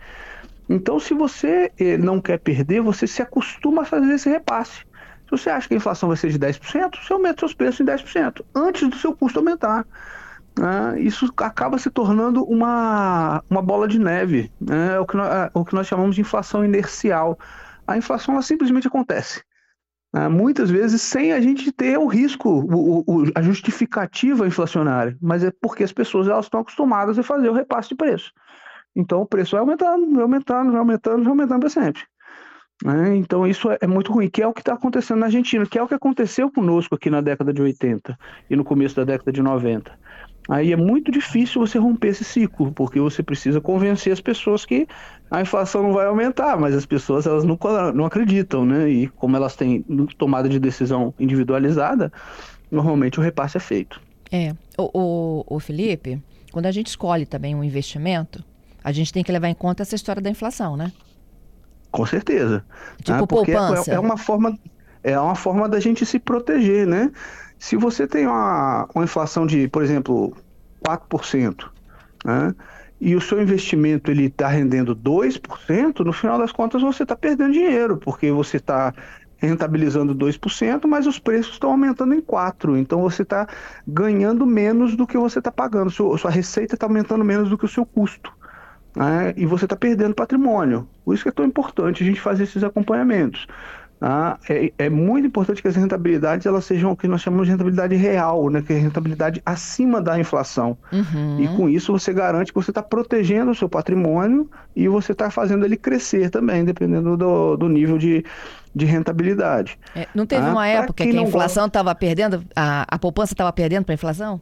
Então, 0.70 1.00
se 1.01 1.13
você 1.13 1.70
eh, 1.78 1.98
não 1.98 2.22
quer 2.22 2.40
perder, 2.40 2.82
você 2.82 3.06
se 3.06 3.22
acostuma 3.22 3.82
a 3.82 3.86
fazer 3.86 4.13
esse 4.13 4.30
repasse. 4.30 4.86
Se 5.25 5.32
você 5.32 5.50
acha 5.50 5.68
que 5.68 5.74
a 5.74 5.78
inflação 5.78 6.08
vai 6.08 6.18
ser 6.18 6.30
de 6.30 6.40
10%, 6.40 6.96
você 6.96 7.12
aumenta 7.12 7.40
seus 7.40 7.54
preços 7.54 7.82
em 7.82 7.86
10%, 7.86 8.42
antes 8.56 8.88
do 8.88 8.96
seu 8.96 9.13
custo 9.13 9.40
aumentar. 9.40 9.86
Ah, 10.63 10.94
isso 11.00 11.27
acaba 11.38 11.80
se 11.80 11.89
tornando 11.89 12.44
uma, 12.44 13.44
uma 13.50 13.63
bola 13.63 13.88
de 13.88 13.98
neve, 13.98 14.51
né? 14.62 14.94
é 14.94 15.00
o, 15.00 15.08
que 15.08 15.18
nós, 15.18 15.27
é 15.27 15.51
o 15.56 15.65
que 15.65 15.74
nós 15.74 15.88
chamamos 15.88 16.13
de 16.15 16.22
inflação 16.22 16.63
inercial. 16.63 17.36
A 17.88 17.98
inflação 17.98 18.36
ela 18.36 18.44
simplesmente 18.44 18.88
acontece. 18.88 19.44
Ah, 20.13 20.30
muitas 20.30 20.70
vezes 20.70 21.01
sem 21.01 21.34
a 21.34 21.41
gente 21.41 21.72
ter 21.72 21.98
o 21.98 22.06
risco, 22.06 22.48
o, 22.48 23.00
o, 23.08 23.24
a 23.34 23.41
justificativa 23.41 24.46
inflacionária, 24.46 25.18
mas 25.20 25.44
é 25.44 25.51
porque 25.60 25.84
as 25.84 25.91
pessoas 25.91 26.27
elas 26.27 26.46
estão 26.46 26.60
acostumadas 26.60 27.18
a 27.18 27.24
fazer 27.24 27.50
o 27.50 27.53
repasse 27.53 27.89
de 27.89 27.96
preço. 27.96 28.32
Então 28.96 29.22
o 29.22 29.25
preço 29.25 29.51
vai 29.51 29.62
aumentando, 29.62 30.13
vai 30.13 30.22
aumentando, 30.22 30.72
vai 30.72 30.80
aumentando, 30.80 31.24
vai 31.24 31.32
aumentando 31.32 31.60
para 31.62 31.70
sempre. 31.70 32.03
né? 32.86 33.15
Então 33.15 33.48
isso 33.48 33.72
é, 33.72 33.80
é 33.82 33.88
muito 33.88 34.12
ruim, 34.13 34.30
que 34.30 34.44
é 34.44 34.48
o 34.48 34.53
que 34.53 34.62
está 34.62 34.74
acontecendo 34.74 35.20
na 35.20 35.25
Argentina, 35.25 35.65
que 35.65 35.80
é 35.80 35.82
o 35.82 35.88
que 35.88 35.96
aconteceu 35.96 36.51
conosco 36.51 36.94
aqui 36.94 37.10
na 37.10 37.22
década 37.22 37.51
de 37.51 37.63
80 37.63 38.15
e 38.48 38.56
no 38.56 38.63
começo 38.63 38.96
da 38.96 39.03
década 39.03 39.32
de 39.32 39.41
90. 39.41 39.98
Aí 40.50 40.74
é 40.74 40.75
muito 40.75 41.12
difícil 41.12 41.62
você 41.62 41.77
romper 41.77 42.10
esse 42.10 42.24
ciclo, 42.24 42.71
porque 42.71 43.00
você 43.00 43.21
precisa 43.24 43.62
convencer 43.62 44.12
as 44.12 44.19
pessoas 44.19 44.65
que 44.65 44.88
a 45.29 45.41
inflação 45.41 45.83
não 45.83 45.93
vai 45.93 46.07
aumentar, 46.07 46.57
mas 46.57 46.75
as 46.75 46.86
pessoas 46.86 47.25
elas 47.25 47.43
não, 47.43 47.57
não 47.93 48.05
acreditam, 48.05 48.65
né? 48.65 48.89
E 48.89 49.07
como 49.07 49.36
elas 49.36 49.55
têm 49.55 49.86
tomada 50.17 50.50
de 50.50 50.60
decisão 50.60 51.13
individualizada, 51.19 52.12
normalmente 52.69 53.19
o 53.19 53.24
repasse 53.24 53.57
é 53.57 53.60
feito. 53.60 54.01
É. 54.31 54.53
O, 54.77 54.89
o, 54.93 55.55
o 55.55 55.60
Felipe, 55.60 56.21
quando 56.51 56.65
a 56.65 56.71
gente 56.71 56.88
escolhe 56.88 57.25
também 57.25 57.55
um 57.55 57.63
investimento, 57.63 58.43
a 58.83 58.91
gente 58.91 59.13
tem 59.13 59.24
que 59.24 59.31
levar 59.31 59.48
em 59.50 59.53
conta 59.53 59.83
essa 59.83 59.95
história 59.95 60.21
da 60.21 60.29
inflação, 60.29 60.75
né? 60.75 60.91
Com 61.91 62.05
certeza. 62.05 62.65
Tipo 63.03 63.24
Ah, 63.24 63.27
poupança. 63.27 63.91
é, 63.91 63.95
é 63.95 64.00
uma 64.00 64.17
forma 64.17 64.57
é 65.03 65.19
uma 65.19 65.36
forma 65.36 65.67
da 65.67 65.79
gente 65.79 66.05
se 66.05 66.19
proteger, 66.19 66.86
né? 66.86 67.12
Se 67.62 67.77
você 67.77 68.08
tem 68.08 68.25
uma, 68.25 68.89
uma 68.96 69.03
inflação 69.03 69.46
de, 69.46 69.68
por 69.68 69.84
exemplo, 69.84 70.36
4%, 70.84 71.70
né? 72.25 72.56
e 73.00 73.15
o 73.15 73.22
seu 73.22 73.39
investimento 73.39 74.10
ele 74.10 74.25
está 74.25 74.48
rendendo 74.48 74.96
2%, 74.96 76.00
no 76.00 76.12
final 76.12 76.39
das 76.39 76.51
contas 76.51 76.82
você 76.82 77.03
está 77.03 77.15
perdendo 77.15 77.53
dinheiro, 77.53 77.98
porque 77.98 78.32
você 78.32 78.58
está 78.58 78.91
rentabilizando 79.38 80.15
2%, 80.15 80.88
mas 80.88 81.06
os 81.06 81.20
preços 81.20 81.53
estão 81.53 81.70
aumentando 81.70 82.15
em 82.15 82.22
4%. 82.22 82.80
Então 82.80 83.00
você 83.00 83.22
está 83.22 83.48
ganhando 83.88 84.44
menos 84.44 84.96
do 84.96 85.06
que 85.06 85.15
você 85.15 85.38
está 85.38 85.51
pagando. 85.51 85.91
Sua, 85.91 86.18
sua 86.18 86.32
receita 86.32 86.74
está 86.74 86.88
aumentando 86.88 87.24
menos 87.24 87.48
do 87.48 87.60
que 87.60 87.65
o 87.65 87.70
seu 87.70 87.86
custo. 87.86 88.34
Né? 88.96 89.36
E 89.38 89.46
você 89.46 89.65
está 89.65 89.75
perdendo 89.75 90.15
patrimônio. 90.15 90.89
Por 91.06 91.13
isso 91.13 91.22
que 91.22 91.30
é 91.30 91.32
tão 91.32 91.46
importante 91.46 92.01
a 92.01 92.06
gente 92.08 92.20
fazer 92.20 92.44
esses 92.44 92.63
acompanhamentos. 92.63 93.46
Ah, 94.03 94.39
é, 94.50 94.74
é, 94.79 94.89
muito 94.89 95.27
importante 95.27 95.62
que 95.62 95.67
as 95.67 95.75
rentabilidades 95.75 96.48
elas 96.48 96.65
sejam 96.65 96.91
o 96.91 96.98
que 96.98 97.08
nós 97.08 97.22
chamamos 97.22 97.46
de 97.46 97.51
rentabilidade 97.51 97.96
real, 97.96 98.50
né? 98.50 98.63
que 98.63 98.74
é 98.74 98.77
rentabilidade 98.77 99.39
acima 99.46 100.01
da 100.01 100.20
inflação. 100.20 100.75
Uhum. 100.91 101.39
E 101.39 101.48
com 101.50 101.70
isso 101.70 101.91
você 101.91 102.12
garante 102.12 102.51
que 102.51 102.60
você 102.60 102.72
está 102.72 102.81
protegendo 102.81 103.51
o 103.51 103.55
seu 103.55 103.70
patrimônio 103.70 104.50
e 104.75 104.88
você 104.88 105.12
está 105.12 105.29
fazendo 105.29 105.65
ele 105.65 105.77
crescer 105.77 106.31
também, 106.31 106.65
dependendo 106.65 107.15
do, 107.15 107.55
do 107.55 107.70
nível 107.70 108.00
de, 108.00 108.25
de 108.74 108.86
rentabilidade. 108.88 109.77
É, 109.96 110.08
não 110.15 110.25
teve 110.25 110.48
ah, 110.48 110.51
uma 110.51 110.67
época 110.67 111.03
que 111.03 111.15
a 111.15 111.22
inflação 111.22 111.67
estava 111.67 111.93
perdendo, 111.93 112.43
a, 112.55 112.88
a 112.89 112.98
poupança 112.98 113.36
estava 113.36 113.53
perdendo 113.53 113.86
para 113.86 113.93
a 113.93 113.96
inflação? 113.96 114.41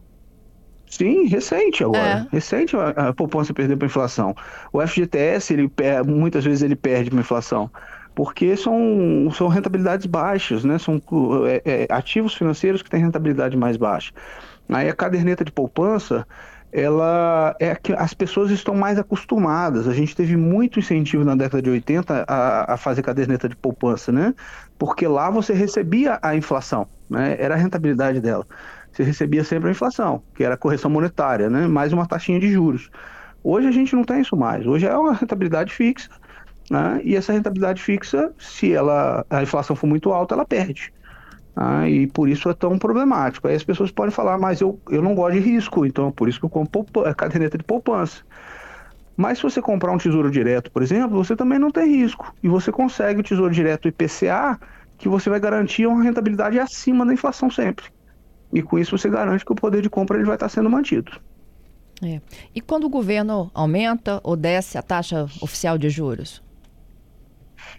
Sim, 0.90 1.28
recente 1.28 1.84
agora. 1.84 2.28
É. 2.32 2.36
Recente 2.36 2.78
a, 2.78 3.10
a 3.10 3.14
poupança 3.14 3.54
perdeu 3.54 3.78
para 3.78 3.88
a 3.88 3.90
inflação. 3.90 4.34
O 4.72 4.80
FGTS, 4.82 5.54
ele, 5.54 5.70
muitas 6.08 6.46
vezes 6.46 6.62
ele 6.62 6.78
perde 6.78 7.10
para 7.10 7.20
a 7.20 7.22
inflação 7.22 7.70
porque 8.20 8.58
são, 8.58 9.32
são 9.32 9.48
rentabilidades 9.48 10.06
baixas, 10.06 10.66
né? 10.66 10.78
são 10.78 11.02
é, 11.48 11.62
é, 11.64 11.88
ativos 11.90 12.34
financeiros 12.34 12.82
que 12.82 12.90
têm 12.90 13.00
rentabilidade 13.00 13.56
mais 13.56 13.78
baixa. 13.78 14.12
Aí 14.68 14.90
a 14.90 14.94
caderneta 14.94 15.46
de 15.46 15.54
poupança, 15.54 16.28
ela 16.70 17.56
é 17.62 17.74
que 17.76 17.94
as 17.94 18.14
pessoas 18.14 18.52
estão 18.52 18.76
mais 18.76 19.00
acostumadas. 19.00 19.88
A 19.88 19.94
gente 19.94 20.14
teve 20.14 20.36
muito 20.36 20.80
incentivo 20.80 21.24
na 21.24 21.34
década 21.34 21.62
de 21.62 21.70
80 21.70 22.26
a, 22.28 22.74
a 22.74 22.76
fazer 22.76 23.04
caderneta 23.04 23.48
de 23.48 23.56
poupança, 23.56 24.12
né? 24.12 24.36
Porque 24.78 25.08
lá 25.08 25.30
você 25.30 25.54
recebia 25.54 26.20
a 26.22 26.36
inflação, 26.36 26.90
né? 27.10 27.38
Era 27.40 27.56
a 27.56 27.58
rentabilidade 27.58 28.20
dela. 28.20 28.46
Você 28.92 29.02
recebia 29.02 29.46
sempre 29.46 29.70
a 29.70 29.72
inflação, 29.72 30.22
que 30.36 30.44
era 30.44 30.56
a 30.56 30.58
correção 30.58 30.92
monetária, 30.92 31.50
né? 31.50 31.68
Mais 31.68 31.94
uma 31.94 32.06
taxinha 32.06 32.38
de 32.38 32.52
juros. 32.52 32.92
Hoje 33.42 33.70
a 33.70 33.72
gente 33.72 33.96
não 33.96 34.04
tem 34.04 34.20
isso 34.20 34.36
mais. 34.36 34.68
Hoje 34.68 34.86
é 34.86 34.98
uma 34.98 35.14
rentabilidade 35.14 35.72
fixa 35.72 36.10
né? 36.70 37.02
E 37.04 37.16
essa 37.16 37.34
rentabilidade 37.34 37.82
fixa, 37.82 38.32
se 38.38 38.74
ela, 38.74 39.26
a 39.30 39.42
inflação 39.42 39.76
for 39.76 39.88
muito 39.88 40.12
alta, 40.12 40.36
ela 40.36 40.46
perde. 40.46 40.94
Né? 41.56 41.90
E 41.90 42.08
por 42.08 42.30
isso 42.30 42.50
é 42.50 42.54
tão 42.54 42.78
problemático. 42.78 43.48
Aí 43.48 43.56
as 43.56 43.64
pessoas 43.64 43.92
podem 43.92 44.12
falar, 44.12 44.38
mas 44.38 44.62
eu, 44.62 44.80
eu 44.90 45.02
não 45.02 45.16
gosto 45.16 45.34
de 45.34 45.40
risco, 45.40 45.86
então 45.86 46.12
por 46.12 46.30
isso 46.30 46.40
que 46.40 46.46
eu 46.46 46.50
compro 46.50 46.86
caderneta 47.16 47.58
de 47.58 47.64
poupança. 47.64 48.24
Mas 49.18 49.40
se 49.40 49.44
você 49.44 49.62
comprar 49.62 49.92
um 49.92 49.98
tesouro 49.98 50.32
direto, 50.32 50.72
por 50.72 50.82
exemplo, 50.82 51.18
você 51.18 51.36
também 51.36 51.60
não 51.60 51.72
tem 51.72 51.90
risco. 51.90 52.34
E 52.42 52.48
você 52.48 52.72
consegue 52.72 53.20
o 53.20 53.24
tesouro 53.24 53.54
direto 53.54 53.88
IPCA, 53.88 54.58
que 54.98 55.10
você 55.10 55.30
vai 55.30 55.40
garantir 55.40 55.86
uma 55.88 56.02
rentabilidade 56.02 56.58
acima 56.58 57.06
da 57.06 57.14
inflação 57.14 57.50
sempre. 57.50 57.86
E 58.54 58.62
com 58.62 58.80
isso 58.80 58.98
você 58.98 59.10
garante 59.10 59.44
que 59.44 59.52
o 59.52 59.56
poder 59.56 59.82
de 59.82 59.90
compra 59.90 60.18
ele 60.18 60.26
vai 60.26 60.36
estar 60.36 60.48
sendo 60.48 60.70
mantido. 60.70 61.12
É. 62.02 62.22
E 62.56 62.62
quando 62.62 62.86
o 62.86 62.90
governo 62.90 63.52
aumenta 63.54 64.22
ou 64.24 64.38
desce 64.38 64.78
a 64.78 64.82
taxa 64.82 65.26
oficial 65.42 65.78
de 65.78 65.90
juros? 65.90 66.42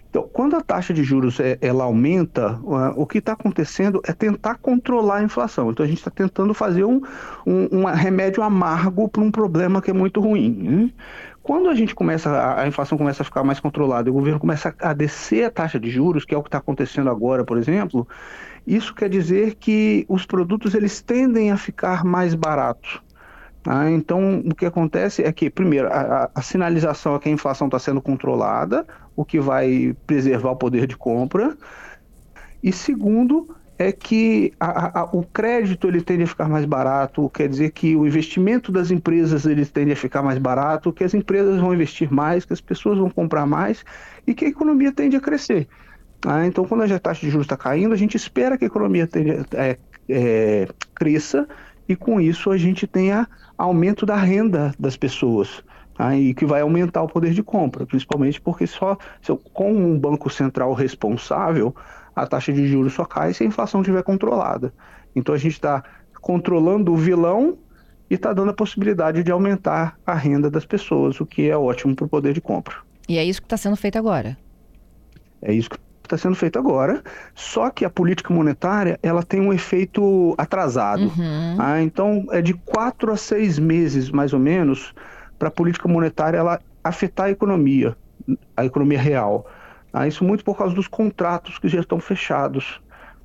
Então, 0.09 0.27
quando 0.31 0.57
a 0.57 0.61
taxa 0.61 0.93
de 0.93 1.03
juros 1.03 1.39
é, 1.39 1.57
ela 1.61 1.85
aumenta, 1.85 2.59
o 2.95 3.05
que 3.05 3.19
está 3.19 3.31
acontecendo 3.31 4.01
é 4.05 4.11
tentar 4.11 4.55
controlar 4.55 5.17
a 5.17 5.23
inflação. 5.23 5.71
Então, 5.71 5.85
a 5.85 5.87
gente 5.87 5.99
está 5.99 6.11
tentando 6.11 6.53
fazer 6.53 6.83
um, 6.83 7.01
um, 7.47 7.79
um, 7.79 7.85
remédio 7.85 8.43
amargo 8.43 9.07
para 9.07 9.21
um 9.21 9.31
problema 9.31 9.81
que 9.81 9.89
é 9.89 9.93
muito 9.93 10.19
ruim. 10.19 10.51
Né? 10.51 10.89
Quando 11.41 11.69
a 11.69 11.73
gente 11.75 11.95
começa, 11.95 12.29
a, 12.29 12.61
a 12.61 12.67
inflação 12.67 12.97
começa 12.97 13.23
a 13.23 13.25
ficar 13.25 13.43
mais 13.43 13.59
controlada 13.59 14.09
e 14.09 14.11
o 14.11 14.13
governo 14.13 14.39
começa 14.39 14.75
a 14.79 14.93
descer 14.93 15.45
a 15.45 15.49
taxa 15.49 15.79
de 15.79 15.89
juros, 15.89 16.25
que 16.25 16.35
é 16.35 16.37
o 16.37 16.43
que 16.43 16.49
está 16.49 16.57
acontecendo 16.57 17.09
agora, 17.09 17.45
por 17.45 17.57
exemplo, 17.57 18.07
isso 18.67 18.93
quer 18.93 19.09
dizer 19.09 19.55
que 19.55 20.05
os 20.09 20.25
produtos 20.25 20.75
eles 20.75 21.01
tendem 21.01 21.51
a 21.51 21.57
ficar 21.57 22.03
mais 22.03 22.35
baratos. 22.35 23.01
Ah, 23.65 23.89
então, 23.91 24.39
o 24.39 24.55
que 24.55 24.65
acontece 24.65 25.23
é 25.23 25.31
que, 25.31 25.49
primeiro, 25.49 25.87
a, 25.87 26.29
a 26.33 26.41
sinalização 26.41 27.15
é 27.15 27.19
que 27.19 27.29
a 27.29 27.31
inflação 27.31 27.67
está 27.67 27.77
sendo 27.77 28.01
controlada, 28.01 28.85
o 29.21 29.25
que 29.25 29.39
vai 29.39 29.95
preservar 30.05 30.51
o 30.51 30.55
poder 30.55 30.87
de 30.87 30.97
compra. 30.97 31.55
E 32.63 32.71
segundo, 32.71 33.55
é 33.77 33.91
que 33.91 34.53
a, 34.59 35.01
a, 35.01 35.03
o 35.05 35.23
crédito 35.23 35.87
ele 35.87 36.01
tende 36.01 36.23
a 36.23 36.27
ficar 36.27 36.47
mais 36.47 36.65
barato, 36.65 37.29
quer 37.29 37.49
dizer 37.49 37.71
que 37.71 37.95
o 37.95 38.05
investimento 38.05 38.71
das 38.71 38.91
empresas 38.91 39.45
ele 39.45 39.65
tende 39.65 39.91
a 39.91 39.95
ficar 39.95 40.21
mais 40.21 40.37
barato, 40.37 40.93
que 40.93 41.03
as 41.03 41.13
empresas 41.13 41.59
vão 41.59 41.73
investir 41.73 42.11
mais, 42.11 42.45
que 42.45 42.53
as 42.53 42.61
pessoas 42.61 42.99
vão 42.99 43.09
comprar 43.09 43.45
mais 43.45 43.83
e 44.27 44.33
que 44.33 44.45
a 44.45 44.47
economia 44.47 44.91
tende 44.91 45.15
a 45.15 45.21
crescer. 45.21 45.67
Ah, 46.25 46.45
então, 46.45 46.65
quando 46.65 46.83
a 46.83 46.99
taxa 46.99 47.21
de 47.21 47.31
juros 47.31 47.45
está 47.45 47.57
caindo, 47.57 47.93
a 47.93 47.97
gente 47.97 48.15
espera 48.15 48.57
que 48.57 48.63
a 48.63 48.67
economia 48.67 49.09
é, 49.55 49.77
é, 50.07 50.67
cresça 50.93 51.47
e 51.89 51.95
com 51.95 52.21
isso 52.21 52.51
a 52.51 52.57
gente 52.57 52.85
tenha 52.85 53.27
aumento 53.57 54.05
da 54.05 54.15
renda 54.15 54.73
das 54.79 54.95
pessoas. 54.95 55.63
Tá? 55.95 56.15
E 56.15 56.33
que 56.33 56.45
vai 56.45 56.61
aumentar 56.61 57.01
o 57.01 57.07
poder 57.07 57.33
de 57.33 57.43
compra, 57.43 57.85
principalmente 57.85 58.39
porque 58.39 58.65
só 58.65 58.97
com 59.53 59.71
um 59.71 59.99
banco 59.99 60.29
central 60.29 60.73
responsável, 60.73 61.75
a 62.15 62.25
taxa 62.25 62.51
de 62.51 62.67
juros 62.67 62.93
só 62.93 63.05
cai 63.05 63.33
se 63.33 63.43
a 63.43 63.47
inflação 63.47 63.81
estiver 63.81 64.03
controlada. 64.03 64.73
Então 65.15 65.33
a 65.35 65.37
gente 65.37 65.53
está 65.53 65.83
controlando 66.21 66.93
o 66.93 66.97
vilão 66.97 67.57
e 68.09 68.15
está 68.15 68.33
dando 68.33 68.51
a 68.51 68.53
possibilidade 68.53 69.23
de 69.23 69.31
aumentar 69.31 69.97
a 70.05 70.13
renda 70.13 70.49
das 70.49 70.65
pessoas, 70.65 71.19
o 71.19 71.25
que 71.25 71.49
é 71.49 71.57
ótimo 71.57 71.95
para 71.95 72.05
o 72.05 72.09
poder 72.09 72.33
de 72.33 72.41
compra. 72.41 72.75
E 73.07 73.17
é 73.17 73.23
isso 73.23 73.41
que 73.41 73.45
está 73.45 73.57
sendo 73.57 73.75
feito 73.75 73.97
agora. 73.97 74.37
É 75.41 75.53
isso 75.53 75.69
que 75.69 75.77
está 76.03 76.17
sendo 76.17 76.35
feito 76.35 76.59
agora, 76.59 77.01
só 77.33 77.69
que 77.69 77.85
a 77.85 77.89
política 77.89 78.33
monetária 78.33 78.99
ela 79.01 79.23
tem 79.23 79.39
um 79.39 79.53
efeito 79.53 80.35
atrasado. 80.37 81.03
Uhum. 81.03 81.55
Ah, 81.57 81.81
então, 81.81 82.25
é 82.31 82.41
de 82.41 82.53
quatro 82.53 83.11
a 83.11 83.17
seis 83.17 83.57
meses, 83.57 84.09
mais 84.11 84.33
ou 84.33 84.39
menos, 84.39 84.93
para 85.41 85.47
a 85.47 85.51
política 85.51 85.87
monetária 85.87 86.37
ela 86.37 86.61
afetar 86.83 87.25
a 87.25 87.31
economia, 87.31 87.97
a 88.55 88.63
economia 88.63 89.01
real. 89.01 89.47
Ah, 89.91 90.07
isso 90.07 90.23
muito 90.23 90.45
por 90.45 90.55
causa 90.55 90.75
dos 90.75 90.87
contratos 90.87 91.57
que 91.57 91.67
já 91.67 91.79
estão 91.79 91.99
fechados. 91.99 92.79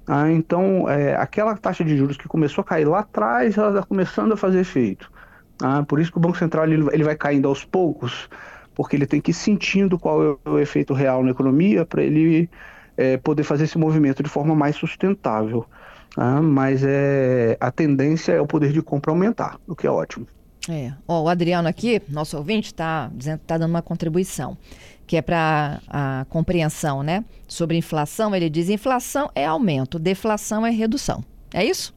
Ah, 0.07 0.33
então, 0.33 0.89
é, 0.89 1.15
aquela 1.15 1.55
taxa 1.59 1.85
de 1.85 1.95
juros 1.95 2.17
que 2.17 2.27
começou 2.27 2.63
a 2.63 2.65
cair 2.65 2.87
lá 2.87 3.01
atrás, 3.01 3.59
ela 3.59 3.69
está 3.69 3.83
começando 3.83 4.33
a 4.33 4.37
fazer 4.37 4.61
efeito. 4.61 5.13
Ah, 5.63 5.85
por 5.87 6.01
isso 6.01 6.11
que 6.11 6.17
o 6.17 6.21
Banco 6.21 6.39
Central 6.39 6.65
ele, 6.65 6.89
ele 6.91 7.05
vai 7.05 7.17
caindo 7.17 7.49
aos 7.49 7.67
poucos, 7.67 8.31
porque 8.75 8.97
ele 8.97 9.07
tem 9.07 9.21
que 9.21 9.33
ir 9.33 9.35
sentindo 9.35 9.99
qual 9.99 10.39
é 10.47 10.49
o 10.49 10.59
efeito 10.59 10.95
real 10.95 11.23
na 11.23 11.33
economia 11.33 11.85
para 11.85 12.03
ele 12.03 12.49
é, 12.97 13.19
poder 13.19 13.43
fazer 13.43 13.65
esse 13.65 13.77
movimento 13.77 14.23
de 14.23 14.31
forma 14.31 14.55
mais 14.55 14.75
sustentável. 14.75 15.67
Tá? 16.15 16.41
Mas 16.41 16.83
é, 16.83 17.59
a 17.61 17.71
tendência 17.71 18.33
é 18.33 18.41
o 18.41 18.47
poder 18.47 18.73
de 18.73 18.81
compra 18.81 19.13
aumentar, 19.13 19.59
o 19.67 19.77
que 19.77 19.87
é 19.87 19.91
ótimo. 19.91 20.27
É. 20.69 20.93
O 21.07 21.29
Adriano 21.29 21.69
aqui, 21.69 22.03
nosso 22.09 22.37
ouvinte, 22.37 22.67
está 22.67 23.11
está 23.19 23.57
dando 23.57 23.71
uma 23.71 23.83
contribuição, 23.83 24.57
que 25.07 25.17
é 25.17 25.23
para 25.23 25.81
a 25.89 26.27
compreensão, 26.29 27.03
né? 27.03 27.25
Sobre 27.47 27.77
inflação, 27.77 28.35
ele 28.35 28.51
diz: 28.51 28.69
inflação 28.69 29.31
é 29.35 29.47
aumento, 29.47 29.99
deflação 29.99 30.67
é 30.67 30.71
redução. 30.71 31.25
É 31.55 31.65
isso? 31.65 31.95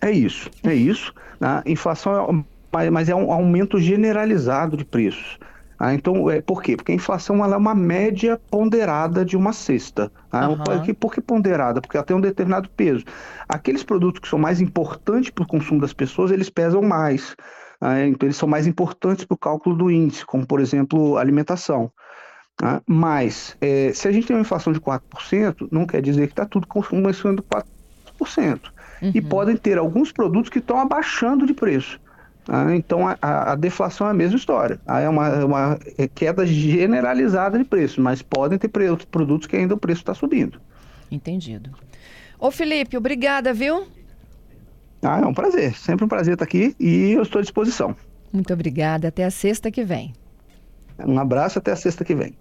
É 0.00 0.10
isso, 0.10 0.50
é 0.62 0.74
isso. 0.74 1.12
A 1.40 1.62
inflação 1.66 2.44
é, 2.78 2.90
mas 2.90 3.08
é 3.08 3.14
um 3.14 3.32
aumento 3.32 3.78
generalizado 3.80 4.76
de 4.76 4.84
preços. 4.84 5.38
Ah, 5.78 5.92
então, 5.92 6.30
é, 6.30 6.40
por 6.40 6.62
quê? 6.62 6.76
Porque 6.76 6.92
a 6.92 6.94
inflação 6.94 7.44
ela 7.44 7.54
é 7.54 7.58
uma 7.58 7.74
média 7.74 8.40
ponderada 8.50 9.24
de 9.24 9.36
uma 9.36 9.52
cesta. 9.52 10.10
Ah, 10.32 10.48
uhum. 10.48 10.64
por, 10.64 10.82
que, 10.82 10.94
por 10.94 11.12
que 11.12 11.20
ponderada? 11.20 11.80
Porque 11.80 11.96
ela 11.96 12.06
tem 12.06 12.16
um 12.16 12.20
determinado 12.20 12.68
peso. 12.70 13.04
Aqueles 13.48 13.82
produtos 13.82 14.20
que 14.20 14.28
são 14.28 14.38
mais 14.38 14.60
importantes 14.60 15.30
para 15.30 15.44
o 15.44 15.46
consumo 15.46 15.80
das 15.80 15.92
pessoas, 15.92 16.30
eles 16.30 16.48
pesam 16.48 16.80
mais. 16.80 17.36
Ah, 17.80 18.00
então, 18.06 18.26
eles 18.26 18.36
são 18.36 18.48
mais 18.48 18.66
importantes 18.66 19.24
para 19.24 19.34
o 19.34 19.38
cálculo 19.38 19.76
do 19.76 19.90
índice, 19.90 20.24
como, 20.24 20.46
por 20.46 20.60
exemplo, 20.60 21.18
alimentação. 21.18 21.90
Ah, 22.62 22.80
mas, 22.86 23.54
é, 23.60 23.92
se 23.92 24.08
a 24.08 24.12
gente 24.12 24.26
tem 24.26 24.34
uma 24.34 24.42
inflação 24.42 24.72
de 24.72 24.80
4%, 24.80 25.68
não 25.70 25.86
quer 25.86 26.00
dizer 26.00 26.26
que 26.26 26.32
está 26.32 26.46
tudo 26.46 26.66
começando 26.66 27.42
4%. 27.42 28.60
Uhum. 29.02 29.12
E 29.14 29.20
podem 29.20 29.56
ter 29.56 29.76
alguns 29.76 30.10
produtos 30.10 30.48
que 30.48 30.58
estão 30.58 30.80
abaixando 30.80 31.46
de 31.46 31.52
preço. 31.52 32.00
Ah, 32.48 32.74
então 32.74 33.08
a, 33.08 33.16
a, 33.52 33.54
deflação 33.56 34.06
é 34.06 34.10
a 34.10 34.14
mesma 34.14 34.36
história. 34.36 34.80
Ah, 34.86 35.00
é 35.00 35.08
uma, 35.08 35.28
é 35.28 35.44
uma 35.44 35.78
queda 36.14 36.46
generalizada 36.46 37.58
de 37.58 37.64
preço, 37.64 38.00
mas 38.00 38.22
podem 38.22 38.58
ter 38.58 38.90
outros 38.90 39.08
produtos 39.08 39.46
que 39.46 39.56
ainda 39.56 39.74
o 39.74 39.78
preço 39.78 40.00
está 40.00 40.14
subindo. 40.14 40.60
Entendido. 41.10 41.70
Ô 42.38 42.50
Felipe, 42.50 42.96
obrigada, 42.96 43.52
viu? 43.52 43.86
Ah, 45.02 45.20
é 45.20 45.26
um 45.26 45.34
prazer. 45.34 45.74
Sempre 45.74 46.04
um 46.04 46.08
prazer 46.08 46.34
estar 46.34 46.44
aqui 46.44 46.74
e 46.78 47.12
eu 47.12 47.22
estou 47.22 47.38
à 47.40 47.42
disposição. 47.42 47.96
Muito 48.32 48.52
obrigada. 48.52 49.08
Até 49.08 49.24
a 49.24 49.30
sexta 49.30 49.70
que 49.70 49.84
vem. 49.84 50.12
Um 51.04 51.18
abraço 51.18 51.58
até 51.58 51.72
a 51.72 51.76
sexta 51.76 52.04
que 52.04 52.14
vem. 52.14 52.34